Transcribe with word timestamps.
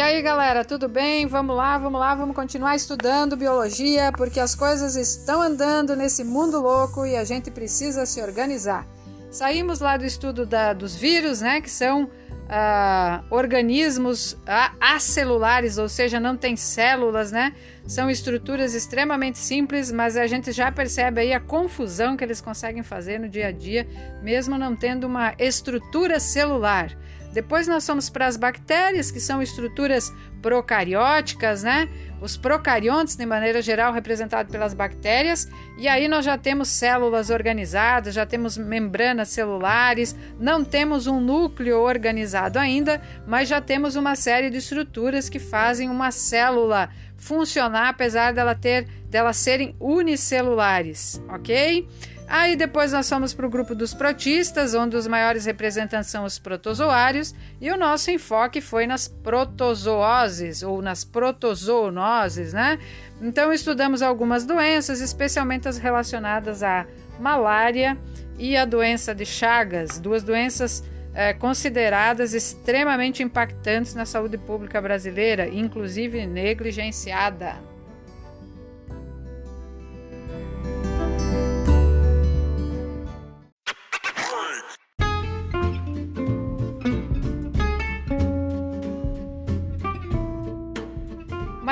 E 0.00 0.02
aí, 0.02 0.22
galera, 0.22 0.64
tudo 0.64 0.88
bem? 0.88 1.26
Vamos 1.26 1.54
lá, 1.54 1.76
vamos 1.76 2.00
lá, 2.00 2.14
vamos 2.14 2.34
continuar 2.34 2.74
estudando 2.74 3.36
biologia, 3.36 4.10
porque 4.10 4.40
as 4.40 4.54
coisas 4.54 4.96
estão 4.96 5.42
andando 5.42 5.94
nesse 5.94 6.24
mundo 6.24 6.58
louco 6.58 7.04
e 7.04 7.14
a 7.18 7.22
gente 7.22 7.50
precisa 7.50 8.06
se 8.06 8.22
organizar. 8.22 8.86
Saímos 9.30 9.78
lá 9.78 9.98
do 9.98 10.06
estudo 10.06 10.46
da, 10.46 10.72
dos 10.72 10.96
vírus, 10.96 11.42
né, 11.42 11.60
que 11.60 11.70
são 11.70 12.04
uh, 12.04 13.24
organismos 13.28 14.38
acelulares, 14.80 15.76
ou 15.76 15.86
seja, 15.86 16.18
não 16.18 16.34
tem 16.34 16.56
células, 16.56 17.30
né? 17.30 17.54
São 17.86 18.08
estruturas 18.08 18.72
extremamente 18.72 19.36
simples, 19.36 19.92
mas 19.92 20.16
a 20.16 20.26
gente 20.26 20.50
já 20.50 20.72
percebe 20.72 21.20
aí 21.20 21.34
a 21.34 21.40
confusão 21.40 22.16
que 22.16 22.24
eles 22.24 22.40
conseguem 22.40 22.82
fazer 22.82 23.20
no 23.20 23.28
dia 23.28 23.48
a 23.48 23.52
dia, 23.52 23.86
mesmo 24.22 24.56
não 24.56 24.74
tendo 24.74 25.06
uma 25.06 25.34
estrutura 25.38 26.18
celular. 26.18 26.96
Depois 27.32 27.68
nós 27.68 27.84
somos 27.84 28.10
para 28.10 28.26
as 28.26 28.36
bactérias, 28.36 29.10
que 29.10 29.20
são 29.20 29.40
estruturas 29.40 30.12
procarióticas, 30.42 31.62
né? 31.62 31.88
Os 32.20 32.36
procariontes, 32.36 33.16
de 33.16 33.24
maneira 33.24 33.62
geral, 33.62 33.92
representados 33.92 34.50
pelas 34.50 34.74
bactérias, 34.74 35.48
e 35.78 35.88
aí 35.88 36.08
nós 36.08 36.24
já 36.24 36.36
temos 36.36 36.68
células 36.68 37.30
organizadas, 37.30 38.14
já 38.14 38.26
temos 38.26 38.58
membranas 38.58 39.28
celulares, 39.28 40.14
não 40.38 40.64
temos 40.64 41.06
um 41.06 41.20
núcleo 41.20 41.80
organizado 41.80 42.58
ainda, 42.58 43.00
mas 43.26 43.48
já 43.48 43.60
temos 43.60 43.96
uma 43.96 44.16
série 44.16 44.50
de 44.50 44.58
estruturas 44.58 45.28
que 45.28 45.38
fazem 45.38 45.88
uma 45.88 46.10
célula 46.10 46.90
funcionar, 47.16 47.90
apesar 47.90 48.32
dela 48.32 48.54
ter 48.54 48.86
delas 49.10 49.36
serem 49.36 49.74
unicelulares, 49.80 51.20
ok? 51.28 51.86
Aí 52.32 52.54
depois 52.54 52.92
nós 52.92 53.08
fomos 53.08 53.34
para 53.34 53.44
o 53.44 53.50
grupo 53.50 53.74
dos 53.74 53.92
protistas, 53.92 54.72
onde 54.72 54.94
os 54.94 55.08
maiores 55.08 55.46
representantes 55.46 56.10
são 56.10 56.24
os 56.24 56.38
protozoários, 56.38 57.34
e 57.60 57.72
o 57.72 57.76
nosso 57.76 58.08
enfoque 58.08 58.60
foi 58.60 58.86
nas 58.86 59.08
protozooses 59.08 60.62
ou 60.62 60.80
nas 60.80 61.02
protozoonoses, 61.02 62.52
né? 62.52 62.78
Então 63.20 63.52
estudamos 63.52 64.00
algumas 64.00 64.44
doenças, 64.44 65.00
especialmente 65.00 65.66
as 65.66 65.76
relacionadas 65.76 66.62
à 66.62 66.86
malária 67.18 67.98
e 68.38 68.56
à 68.56 68.64
doença 68.64 69.12
de 69.12 69.26
Chagas, 69.26 69.98
duas 69.98 70.22
doenças 70.22 70.84
é, 71.12 71.32
consideradas 71.32 72.32
extremamente 72.32 73.24
impactantes 73.24 73.92
na 73.96 74.06
saúde 74.06 74.38
pública 74.38 74.80
brasileira, 74.80 75.48
inclusive 75.48 76.24
negligenciada. 76.26 77.69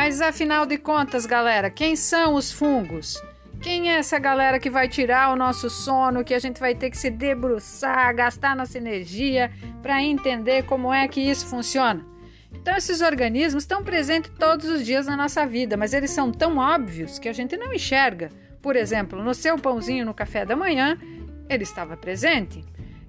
Mas 0.09 0.23
afinal 0.23 0.65
de 0.65 0.79
contas, 0.79 1.27
galera, 1.27 1.69
quem 1.69 1.95
são 1.95 2.33
os 2.33 2.51
fungos? 2.51 3.23
Quem 3.61 3.91
é 3.91 3.97
essa 3.97 4.19
galera 4.19 4.59
que 4.59 4.71
vai 4.71 4.89
tirar 4.89 5.31
o 5.31 5.37
nosso 5.37 5.69
sono, 5.69 6.25
que 6.25 6.33
a 6.33 6.39
gente 6.39 6.59
vai 6.59 6.75
ter 6.75 6.89
que 6.89 6.97
se 6.97 7.11
debruçar, 7.11 8.17
gastar 8.17 8.57
nossa 8.57 8.79
energia 8.79 9.53
para 9.83 10.03
entender 10.03 10.65
como 10.65 10.91
é 10.91 11.07
que 11.07 11.21
isso 11.21 11.47
funciona? 11.47 12.07
Então, 12.51 12.75
esses 12.75 13.03
organismos 13.03 13.65
estão 13.65 13.85
presentes 13.85 14.33
todos 14.39 14.67
os 14.71 14.83
dias 14.83 15.07
na 15.07 15.15
nossa 15.15 15.45
vida, 15.45 15.77
mas 15.77 15.93
eles 15.93 16.11
são 16.11 16.33
tão 16.33 16.57
óbvios 16.57 17.19
que 17.19 17.29
a 17.29 17.33
gente 17.35 17.55
não 17.59 17.75
enxerga. 17.75 18.31
Por 18.63 18.77
exemplo, 18.77 19.23
no 19.23 19.35
seu 19.35 19.59
pãozinho 19.59 20.07
no 20.07 20.15
café 20.15 20.47
da 20.47 20.57
manhã, 20.57 20.99
ele 21.51 21.65
estava 21.65 21.99
presente. 21.99 22.65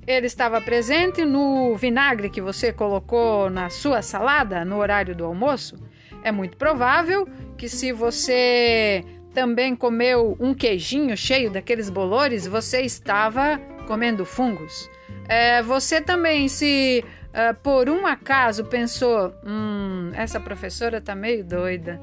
Ele 0.05 0.27
estava 0.27 0.59
presente 0.59 1.23
no 1.23 1.77
vinagre 1.77 2.29
que 2.29 2.41
você 2.41 2.73
colocou 2.73 3.49
na 3.49 3.69
sua 3.69 4.01
salada 4.01 4.65
no 4.65 4.75
horário 4.79 5.15
do 5.15 5.23
almoço. 5.23 5.77
É 6.23 6.31
muito 6.31 6.57
provável 6.57 7.27
que 7.57 7.67
se 7.69 7.91
você 7.91 9.03
também 9.33 9.75
comeu 9.75 10.35
um 10.39 10.53
queijinho 10.53 11.15
cheio 11.15 11.51
daqueles 11.51 11.89
bolores, 11.89 12.47
você 12.47 12.81
estava 12.81 13.59
comendo 13.87 14.25
fungos. 14.25 14.89
É, 15.27 15.61
você 15.61 16.01
também, 16.01 16.47
se 16.47 17.03
uh, 17.29 17.53
por 17.61 17.89
um 17.89 18.05
acaso 18.07 18.65
pensou, 18.65 19.33
hum, 19.45 20.11
essa 20.13 20.39
professora 20.39 20.99
tá 20.99 21.15
meio 21.15 21.43
doida. 21.43 22.01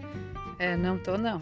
É, 0.58 0.76
não 0.76 0.98
tô 0.98 1.18
não. 1.18 1.40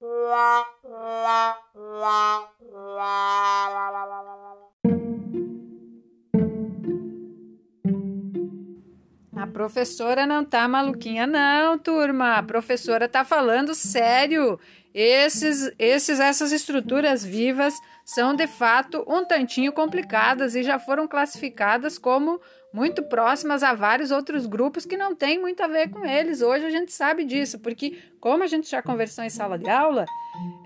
Lá, 0.00 0.66
lá, 0.82 1.58
lá, 1.74 2.48
lá, 2.72 3.68
lá, 3.68 3.90
lá, 3.90 4.04
lá, 4.04 4.20
lá. 4.22 4.33
A 9.44 9.46
professora 9.46 10.26
não 10.26 10.42
tá 10.42 10.66
maluquinha, 10.66 11.26
não, 11.26 11.78
turma. 11.78 12.36
A 12.36 12.42
professora 12.42 13.06
tá 13.06 13.26
falando 13.26 13.74
sério. 13.74 14.58
Esses, 14.94 15.70
esses, 15.78 16.18
essas 16.18 16.50
estruturas 16.50 17.22
vivas 17.22 17.74
são 18.06 18.34
de 18.34 18.46
fato 18.46 19.04
um 19.06 19.22
tantinho 19.22 19.70
complicadas 19.70 20.54
e 20.54 20.62
já 20.62 20.78
foram 20.78 21.06
classificadas 21.06 21.98
como 21.98 22.40
muito 22.72 23.02
próximas 23.02 23.62
a 23.62 23.74
vários 23.74 24.10
outros 24.10 24.46
grupos 24.46 24.86
que 24.86 24.96
não 24.96 25.14
tem 25.14 25.38
muito 25.38 25.62
a 25.62 25.66
ver 25.66 25.90
com 25.90 26.06
eles. 26.06 26.40
Hoje 26.40 26.64
a 26.64 26.70
gente 26.70 26.90
sabe 26.90 27.22
disso, 27.22 27.58
porque, 27.58 27.98
como 28.18 28.44
a 28.44 28.46
gente 28.46 28.70
já 28.70 28.80
conversou 28.80 29.24
em 29.24 29.30
sala 29.30 29.58
de 29.58 29.68
aula, 29.68 30.06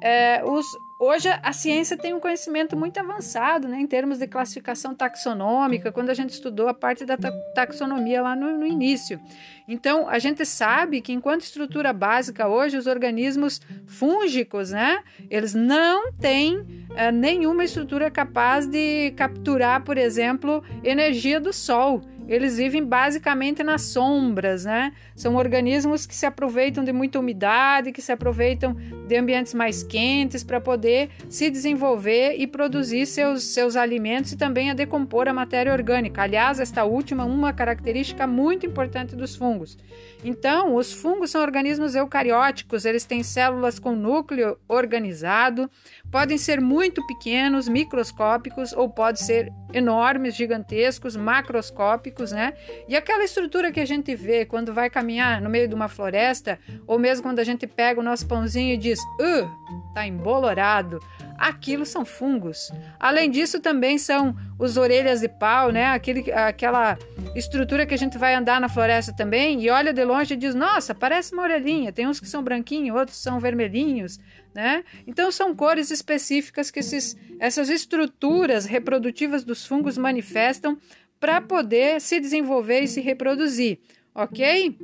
é, 0.00 0.41
os, 0.44 0.65
hoje 0.99 1.29
a 1.29 1.53
ciência 1.53 1.97
tem 1.97 2.13
um 2.13 2.21
conhecimento 2.21 2.77
muito 2.77 2.99
avançado 2.99 3.69
né, 3.69 3.79
em 3.81 3.87
termos 3.87 4.19
de 4.19 4.27
classificação 4.27 4.95
taxonômica, 4.95 5.93
quando 5.93 6.11
a 6.11 6.15
gente 6.15 6.31
estudou 6.31 6.69
a 6.69 6.75
parte 6.75 7.05
da 7.05 7.17
taxonomia 7.55 8.23
lá 8.23 8.35
no, 8.35 8.59
no 8.59 8.67
início. 8.67 9.21
Então, 9.67 10.09
a 10.09 10.19
gente 10.19 10.45
sabe 10.47 11.01
que, 11.01 11.13
enquanto 11.13 11.43
estrutura 11.43 11.93
básica 11.93 12.49
hoje, 12.49 12.77
os 12.77 12.87
organismos 12.87 13.61
fúngicos, 13.87 14.71
né, 14.71 15.03
eles 15.31 15.55
não 15.55 16.11
têm 16.13 16.87
é, 16.97 17.13
nenhuma 17.13 17.65
estrutura 17.65 18.11
capaz 18.11 18.67
de 18.67 19.13
capturar, 19.13 19.85
por 19.85 19.99
exemplo, 19.99 20.65
energia 20.83 21.39
do 21.39 21.53
sol. 21.53 22.03
Eles 22.28 22.59
vivem 22.59 22.84
basicamente 22.84 23.62
nas 23.62 23.83
sombras, 23.83 24.66
né? 24.66 24.93
São 25.16 25.34
organismos 25.37 26.05
que 26.05 26.15
se 26.15 26.27
aproveitam 26.27 26.84
de 26.84 26.93
muita 26.93 27.19
umidade, 27.19 27.91
que 27.91 28.03
se 28.03 28.12
aproveitam 28.12 28.77
de 29.06 29.16
ambientes 29.16 29.55
mais 29.55 29.83
quentes 29.83 30.44
para 30.44 30.61
poder 30.61 31.09
se 31.28 31.49
desenvolver 31.50 32.34
e 32.38 32.47
produzir 32.47 33.06
seus, 33.06 33.44
seus 33.44 33.77
alimentos 33.77 34.33
e 34.33 34.37
também 34.37 34.71
a 34.71 34.75
decompor 34.75 35.27
a 35.27 35.33
matéria 35.33 35.72
orgânica. 35.72 36.22
Aliás, 36.22 36.61
esta 36.61 36.84
última 36.84 37.22
é 37.22 37.27
uma 37.27 37.53
característica 37.53 38.27
muito 38.27 38.67
importante 38.67 39.17
dos 39.17 39.34
fungos. 39.34 39.78
Então, 40.22 40.75
os 40.75 40.93
fungos 40.93 41.31
são 41.31 41.41
organismos 41.41 41.94
eucarióticos, 41.94 42.84
eles 42.84 43.05
têm 43.05 43.22
células 43.22 43.78
com 43.78 43.94
núcleo 43.94 44.59
organizado, 44.69 45.71
podem 46.11 46.37
ser 46.37 46.61
muito 46.61 47.06
pequenos, 47.06 47.69
microscópicos 47.69 48.72
ou 48.72 48.88
podem 48.88 49.22
ser 49.22 49.53
enormes, 49.73 50.34
gigantescos, 50.34 51.17
macroscópicos, 51.17 52.33
né? 52.33 52.55
E 52.89 52.97
aquela 52.97 53.25
estrutura 53.25 53.71
que 53.71 53.81
a 53.81 53.87
gente 53.87 54.15
vê 54.15 54.45
quando 54.45 54.73
vai 54.73 54.89
caminhar 54.89 55.41
no 55.41 55.51
meio 55.51 55.69
de 55.69 55.75
uma 55.75 55.89
floresta, 55.89 56.59
ou 56.87 56.99
mesmo 56.99 57.23
quando 57.23 57.39
a 57.39 57.45
gente 57.45 57.67
pega 57.67 58.01
o 58.01 58.03
nosso 58.03 58.27
pãozinho 58.27 58.75
e 58.75 58.77
diz, 58.77 59.01
uh, 59.01 59.95
tá 59.95 60.06
embolorado 60.06 61.01
aquilo 61.39 61.87
são 61.87 62.05
fungos. 62.05 62.73
Além 62.99 63.31
disso, 63.31 63.61
também 63.61 63.97
são 63.97 64.34
os 64.59 64.77
orelhas 64.77 65.21
de 65.21 65.29
pau, 65.29 65.71
né? 65.71 65.87
Aquele, 65.87 66.31
aquela 66.33 66.99
estrutura 67.37 67.87
que 67.87 67.95
a 67.95 67.99
gente 67.99 68.19
vai 68.19 68.35
andar 68.35 68.61
na 68.61 68.69
floresta 68.69 69.15
também 69.15 69.62
e 69.62 69.71
olha 69.71 69.93
de 69.93 70.05
longe 70.05 70.35
e 70.35 70.37
diz: 70.37 70.55
Nossa, 70.55 70.95
parece 70.95 71.33
uma 71.33 71.45
orelhinha. 71.45 71.93
Tem 71.93 72.09
uns 72.09 72.19
que 72.19 72.29
são 72.29 72.43
branquinhos, 72.43 72.99
outros 72.99 73.17
são 73.17 73.39
vermelhinhos, 73.39 74.19
né? 74.55 74.85
Então, 75.07 75.31
são 75.31 75.55
cores 75.55 75.91
específicas 75.91 76.71
que 76.71 76.81
esses, 76.81 77.17
essas 77.39 77.69
estruturas 77.69 78.65
reprodutivas 78.67 79.45
dos 79.45 79.67
fungos 79.67 79.97
manifestam 79.97 80.79
para 81.21 81.41
poder 81.41 82.00
se 82.00 82.21
desenvolver 82.21 82.81
e 82.83 82.89
se 82.89 83.00
reproduzir, 83.00 83.79
ok? 84.15 84.77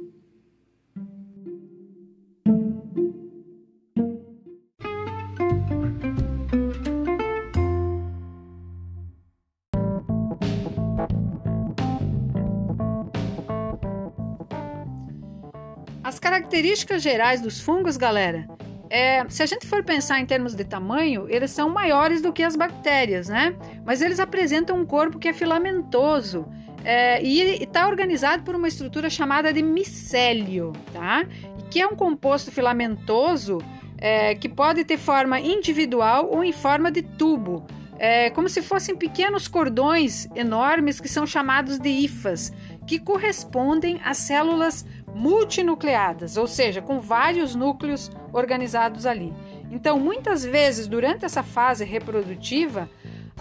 As 16.02 16.18
características 16.20 17.02
gerais 17.02 17.40
dos 17.40 17.60
fungos, 17.60 17.96
galera, 17.96 18.46
é, 18.94 19.28
se 19.28 19.42
a 19.42 19.46
gente 19.46 19.66
for 19.66 19.82
pensar 19.82 20.20
em 20.20 20.24
termos 20.24 20.54
de 20.54 20.62
tamanho, 20.62 21.26
eles 21.28 21.50
são 21.50 21.68
maiores 21.68 22.22
do 22.22 22.32
que 22.32 22.44
as 22.44 22.54
bactérias, 22.54 23.28
né? 23.28 23.56
Mas 23.84 24.00
eles 24.00 24.20
apresentam 24.20 24.78
um 24.78 24.86
corpo 24.86 25.18
que 25.18 25.26
é 25.26 25.32
filamentoso 25.32 26.46
é, 26.84 27.20
e 27.20 27.64
está 27.64 27.88
organizado 27.88 28.44
por 28.44 28.54
uma 28.54 28.68
estrutura 28.68 29.10
chamada 29.10 29.52
de 29.52 29.62
micélio, 29.62 30.72
tá? 30.92 31.26
Que 31.72 31.80
é 31.80 31.86
um 31.88 31.96
composto 31.96 32.52
filamentoso 32.52 33.58
é, 33.98 34.36
que 34.36 34.48
pode 34.48 34.84
ter 34.84 34.96
forma 34.96 35.40
individual 35.40 36.30
ou 36.30 36.44
em 36.44 36.52
forma 36.52 36.88
de 36.88 37.02
tubo. 37.02 37.66
é, 37.98 38.30
como 38.30 38.48
se 38.48 38.62
fossem 38.62 38.96
pequenos 38.96 39.48
cordões 39.48 40.28
enormes 40.34 41.00
que 41.00 41.08
são 41.08 41.26
chamados 41.26 41.78
de 41.78 41.88
hifas, 41.88 42.52
que 42.86 42.98
correspondem 42.98 44.00
a 44.04 44.14
células 44.14 44.84
multinucleadas, 45.14 46.36
ou 46.36 46.46
seja, 46.46 46.82
com 46.82 47.00
vários 47.00 47.54
núcleos 47.54 48.10
organizados 48.32 49.06
ali. 49.06 49.32
Então, 49.70 49.98
muitas 49.98 50.44
vezes, 50.44 50.86
durante 50.86 51.24
essa 51.24 51.42
fase 51.42 51.84
reprodutiva, 51.84 52.90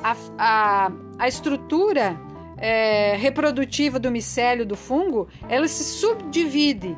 a, 0.02 0.16
a, 0.38 0.92
a 1.20 1.28
estrutura 1.28 2.18
é, 2.58 3.16
reprodutiva 3.18 4.00
do 4.00 4.12
micélio 4.12 4.66
do 4.66 4.76
fungo 4.76 5.28
ela 5.50 5.68
se 5.68 5.84
subdivide, 5.84 6.96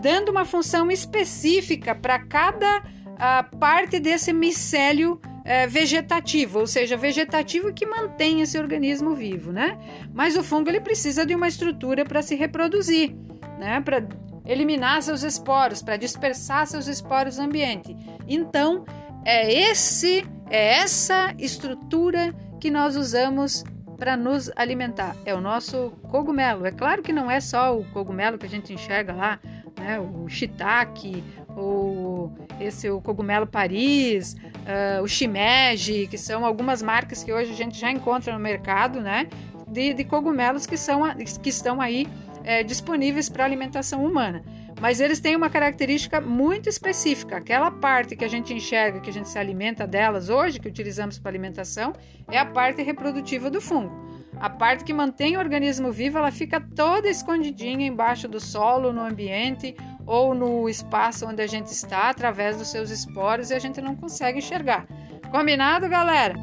dando 0.00 0.30
uma 0.30 0.44
função 0.44 0.90
específica 0.90 1.94
para 1.94 2.18
cada 2.18 2.82
parte 3.58 4.00
desse 4.00 4.32
micélio 4.32 5.20
é, 5.44 5.66
vegetativo, 5.66 6.60
ou 6.60 6.66
seja, 6.66 6.96
vegetativo 6.96 7.72
que 7.72 7.86
mantém 7.86 8.40
esse 8.40 8.58
organismo 8.58 9.14
vivo, 9.14 9.52
né? 9.52 9.78
Mas 10.12 10.36
o 10.36 10.42
fungo 10.42 10.68
ele 10.68 10.80
precisa 10.80 11.24
de 11.24 11.34
uma 11.34 11.46
estrutura 11.46 12.04
para 12.04 12.22
se 12.22 12.34
reproduzir, 12.34 13.14
né? 13.58 13.80
Para 13.80 14.06
eliminar 14.46 15.02
seus 15.02 15.22
esporos, 15.22 15.82
para 15.82 15.96
dispersar 15.96 16.66
seus 16.66 16.86
esporos 16.86 17.38
no 17.38 17.44
ambiente. 17.44 17.96
Então, 18.28 18.84
é 19.24 19.52
esse 19.52 20.24
é 20.50 20.74
essa 20.78 21.34
estrutura 21.38 22.34
que 22.60 22.70
nós 22.70 22.96
usamos 22.96 23.64
para 23.96 24.16
nos 24.16 24.50
alimentar. 24.56 25.16
É 25.24 25.34
o 25.34 25.40
nosso 25.40 25.92
cogumelo. 26.10 26.66
É 26.66 26.70
claro 26.70 27.02
que 27.02 27.12
não 27.12 27.30
é 27.30 27.40
só 27.40 27.78
o 27.78 27.84
cogumelo 27.86 28.38
que 28.38 28.46
a 28.46 28.48
gente 28.48 28.72
enxerga 28.72 29.12
lá, 29.12 29.40
né? 29.78 29.98
O 29.98 30.28
shiitake, 30.28 31.24
ou 31.56 32.32
esse 32.60 32.90
o 32.90 33.00
cogumelo 33.00 33.46
Paris, 33.46 34.34
uh, 34.34 35.02
o 35.02 35.08
shimeji, 35.08 36.06
que 36.06 36.18
são 36.18 36.44
algumas 36.44 36.82
marcas 36.82 37.22
que 37.22 37.32
hoje 37.32 37.52
a 37.52 37.56
gente 37.56 37.78
já 37.78 37.90
encontra 37.90 38.32
no 38.32 38.38
mercado, 38.38 39.00
né? 39.00 39.28
De, 39.68 39.94
de 39.94 40.04
cogumelos 40.04 40.66
que, 40.66 40.76
são, 40.76 41.02
que 41.42 41.48
estão 41.48 41.80
aí 41.80 42.06
é, 42.44 42.62
disponíveis 42.62 43.28
para 43.28 43.44
alimentação 43.44 44.04
humana. 44.04 44.44
Mas 44.80 45.00
eles 45.00 45.20
têm 45.20 45.34
uma 45.34 45.48
característica 45.48 46.20
muito 46.20 46.68
específica. 46.68 47.36
Aquela 47.38 47.70
parte 47.70 48.14
que 48.14 48.24
a 48.24 48.28
gente 48.28 48.52
enxerga, 48.52 49.00
que 49.00 49.10
a 49.10 49.12
gente 49.12 49.28
se 49.28 49.38
alimenta 49.38 49.86
delas 49.86 50.28
hoje, 50.28 50.60
que 50.60 50.68
utilizamos 50.68 51.18
para 51.18 51.30
alimentação, 51.30 51.94
é 52.30 52.38
a 52.38 52.44
parte 52.44 52.82
reprodutiva 52.82 53.50
do 53.50 53.60
fungo. 53.60 54.04
A 54.38 54.50
parte 54.50 54.84
que 54.84 54.92
mantém 54.92 55.36
o 55.36 55.38
organismo 55.38 55.92
vivo, 55.92 56.18
ela 56.18 56.30
fica 56.30 56.60
toda 56.60 57.08
escondidinha 57.08 57.86
embaixo 57.86 58.26
do 58.26 58.40
solo, 58.40 58.92
no 58.92 59.00
ambiente 59.00 59.76
ou 60.06 60.34
no 60.34 60.68
espaço 60.68 61.26
onde 61.26 61.40
a 61.40 61.46
gente 61.46 61.68
está, 61.68 62.10
através 62.10 62.56
dos 62.58 62.68
seus 62.68 62.90
esporos, 62.90 63.50
e 63.50 63.54
a 63.54 63.58
gente 63.58 63.80
não 63.80 63.94
consegue 63.94 64.38
enxergar. 64.38 64.86
Combinado, 65.30 65.88
galera? 65.88 66.34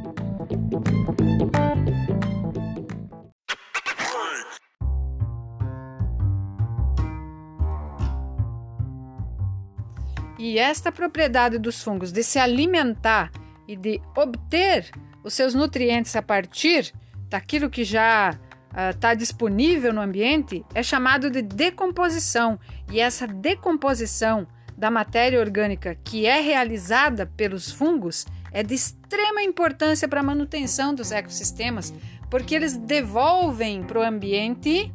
E 10.44 10.58
esta 10.58 10.92
propriedade 10.92 11.60
dos 11.60 11.84
fungos 11.84 12.12
de 12.12 12.24
se 12.24 12.40
alimentar 12.40 13.32
e 13.68 13.76
de 13.76 14.02
obter 14.18 14.90
os 15.24 15.36
seus 15.36 15.54
nutrientes 15.54 16.16
a 16.16 16.22
partir 16.24 16.92
daquilo 17.30 17.70
que 17.70 17.84
já 17.84 18.36
está 18.90 19.14
uh, 19.14 19.16
disponível 19.16 19.94
no 19.94 20.02
ambiente 20.02 20.66
é 20.74 20.82
chamado 20.82 21.30
de 21.30 21.44
decomposição. 21.44 22.60
E 22.92 23.00
essa 23.00 23.28
decomposição 23.28 24.48
da 24.76 24.90
matéria 24.90 25.40
orgânica 25.40 25.96
que 26.04 26.26
é 26.26 26.42
realizada 26.42 27.28
pelos 27.38 27.72
fungos 27.72 28.26
é 28.52 28.64
de 28.64 28.74
extrema 28.74 29.44
importância 29.44 30.08
para 30.08 30.22
a 30.22 30.24
manutenção 30.24 30.92
dos 30.92 31.12
ecossistemas, 31.12 31.94
porque 32.32 32.56
eles 32.56 32.76
devolvem 32.76 33.84
para 33.84 34.00
o 34.00 34.04
ambiente 34.04 34.92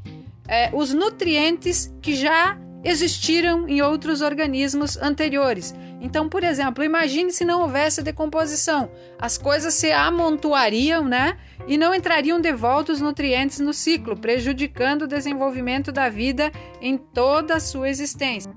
eh, 0.49 0.71
os 0.73 0.93
nutrientes 0.93 1.95
que 2.03 2.17
já 2.17 2.59
existiram 2.87 3.69
em 3.69 3.83
outros 3.83 4.21
organismos 4.21 4.97
anteriores. 4.97 5.75
Então, 6.01 6.29
por 6.29 6.45
exemplo, 6.45 6.85
imagine 6.85 7.33
se 7.33 7.45
não 7.45 7.63
houvesse 7.63 8.03
decomposição. 8.03 8.91
As 9.19 9.37
coisas 9.37 9.75
se 9.75 9.91
amontoariam, 9.91 11.05
né? 11.05 11.37
E 11.67 11.77
não 11.77 11.93
entrariam 11.93 12.41
de 12.41 12.53
volta 12.53 12.93
os 12.93 13.01
nutrientes 13.01 13.59
no 13.59 13.75
ciclo, 13.75 14.17
prejudicando 14.17 15.03
o 15.03 15.09
desenvolvimento 15.09 15.91
da 15.91 16.09
vida 16.09 16.53
em 16.81 16.97
toda 16.97 17.57
a 17.57 17.61
sua 17.61 17.89
existência. 17.89 18.53